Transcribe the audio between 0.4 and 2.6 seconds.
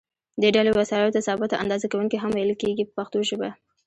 دې ډلې وسایلو ته ثابته اندازه کوونکي هم ویل